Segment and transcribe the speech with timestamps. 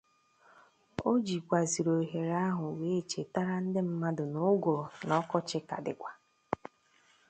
[1.09, 6.11] O jikwazịrị ohere ahụ we chetara ndị mmadụ na ụgụrụ na ọkọchị ka dịkwa